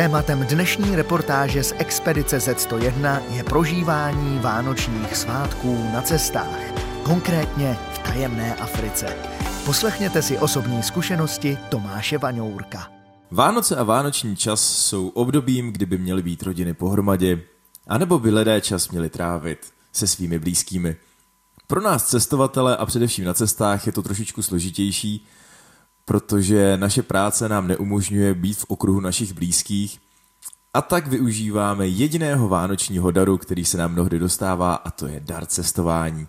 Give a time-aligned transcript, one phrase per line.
[0.00, 6.72] Tématem dnešní reportáže z Expedice Z101 je prožívání vánočních svátků na cestách,
[7.02, 9.16] konkrétně v tajemné Africe.
[9.64, 12.92] Poslechněte si osobní zkušenosti Tomáše Vaňourka.
[13.30, 17.42] Vánoce a vánoční čas jsou obdobím, kdyby měly být rodiny pohromadě,
[17.86, 19.58] anebo by lidé čas měli trávit
[19.92, 20.96] se svými blízkými.
[21.66, 25.26] Pro nás cestovatele a především na cestách je to trošičku složitější,
[26.10, 29.98] protože naše práce nám neumožňuje být v okruhu našich blízkých
[30.74, 35.46] a tak využíváme jediného vánočního daru, který se nám mnohdy dostává a to je dar
[35.46, 36.26] cestování.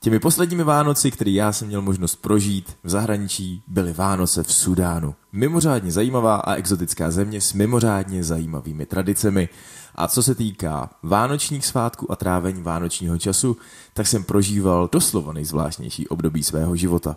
[0.00, 5.14] Těmi posledními Vánoci, který já jsem měl možnost prožít v zahraničí, byly Vánoce v Sudánu.
[5.32, 9.48] Mimořádně zajímavá a exotická země s mimořádně zajímavými tradicemi.
[9.94, 13.56] A co se týká vánočních svátků a trávení vánočního času,
[13.92, 17.16] tak jsem prožíval doslova nejzvláštnější období svého života.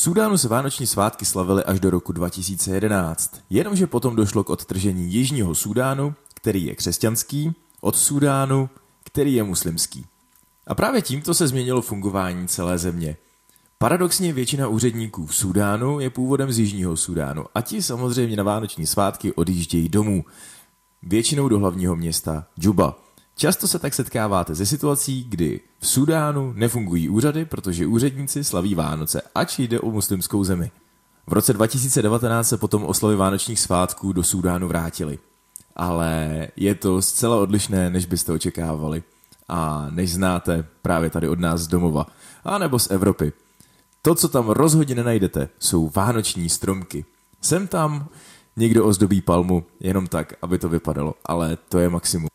[0.00, 5.54] Súdánu se vánoční svátky slavily až do roku 2011, jenomže potom došlo k odtržení Jižního
[5.54, 8.70] Súdánu, který je křesťanský, od Súdánu,
[9.04, 10.06] který je muslimský.
[10.66, 13.16] A právě tímto se změnilo fungování celé země.
[13.78, 18.86] Paradoxně většina úředníků v Súdánu je původem z Jižního Súdánu a ti samozřejmě na vánoční
[18.86, 20.24] svátky odjíždějí domů.
[21.02, 22.98] Většinou do hlavního města Džuba.
[23.40, 29.22] Často se tak setkáváte ze situací, kdy v Sudánu nefungují úřady, protože úředníci slaví Vánoce,
[29.34, 30.70] ač jde o muslimskou zemi.
[31.26, 35.18] V roce 2019 se potom oslavy vánočních svátků do Súdánu vrátili.
[35.76, 39.02] Ale je to zcela odlišné, než byste očekávali
[39.48, 42.06] a než znáte právě tady od nás z domova,
[42.44, 43.32] a nebo z Evropy.
[44.02, 47.04] To, co tam rozhodně nenajdete, jsou vánoční stromky.
[47.40, 48.08] Sem tam
[48.56, 52.30] někdo ozdobí palmu jenom tak, aby to vypadalo, ale to je maximum.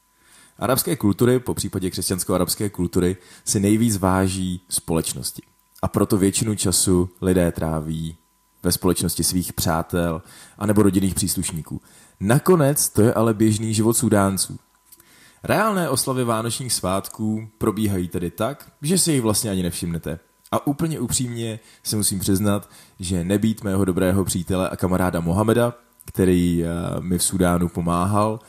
[0.58, 5.42] Arabské kultury, po případě křesťansko-arabské kultury, si nejvíc váží společnosti.
[5.81, 8.17] A proto většinu času lidé tráví
[8.64, 10.22] ve společnosti svých přátel
[10.58, 11.81] anebo rodinných příslušníků.
[12.20, 14.60] Nakonec to je ale běžný život Sudánců.
[15.43, 20.20] Reálné oslavy vánočních svátků probíhají tedy tak, že si jich vlastně ani nevšimnete.
[20.52, 25.73] A úplně upřímně si musím přiznat, že nebýt mého dobrého přítele a kamaráda Mohameda,
[26.05, 26.67] který eh,
[26.99, 28.39] mi v Sudánu pomáhal,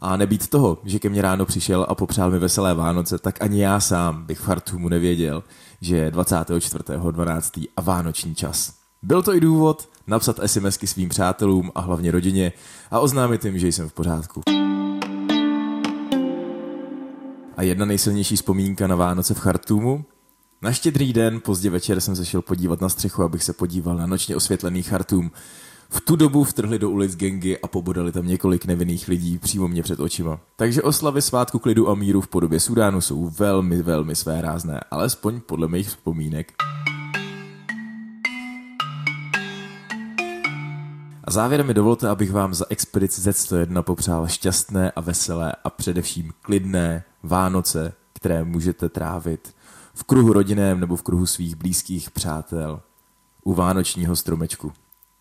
[0.00, 3.62] a nebýt toho, že ke mně ráno přišel a popřál mi veselé Vánoce, tak ani
[3.62, 5.44] já sám bych v Chartumu nevěděl,
[5.80, 7.68] že je 24.12.
[7.76, 8.72] a vánoční čas.
[9.02, 12.52] Byl to i důvod napsat SMSky svým přátelům a hlavně rodině
[12.90, 14.40] a oznámit jim, že jsem v pořádku.
[17.56, 20.04] A jedna nejsilnější vzpomínka na Vánoce v Chartumu.
[20.62, 24.06] Na štědrý den pozdě večer jsem se šel podívat na střechu, abych se podíval na
[24.06, 25.30] nočně osvětlený Chartum.
[25.90, 29.82] V tu dobu vtrhli do ulic gengy a pobodali tam několik nevinných lidí přímo mě
[29.82, 30.40] před očima.
[30.56, 35.40] Takže oslavy svátku klidu a míru v podobě Sudánu jsou velmi, velmi své rázné, alespoň
[35.40, 36.52] podle mých vzpomínek.
[41.24, 46.32] A závěrem mi dovolte, abych vám za expedici Z101 popřál šťastné a veselé a především
[46.42, 49.54] klidné Vánoce, které můžete trávit
[49.94, 52.80] v kruhu rodinném nebo v kruhu svých blízkých přátel
[53.44, 54.72] u vánočního stromečku.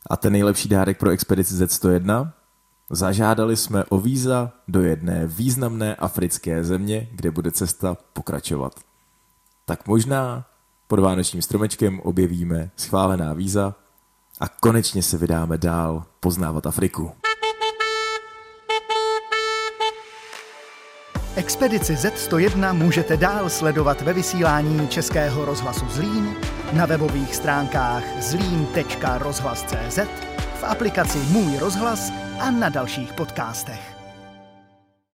[0.10, 2.32] A ten nejlepší dárek pro expedici Z101?
[2.90, 8.74] Zažádali jsme o víza do jedné významné africké země, kde bude cesta pokračovat.
[9.66, 10.46] Tak možná
[10.88, 13.76] pod vánočním stromečkem objevíme schválená víza
[14.40, 17.12] a konečně se vydáme dál poznávat Afriku.
[21.36, 26.36] Expedici Z101 můžete dál sledovat ve vysílání Českého rozhlasu Zlín,
[26.74, 30.00] na webových stránkách zlín.rozhlas.cz,
[30.60, 33.97] v aplikaci Můj rozhlas a na dalších podcastech.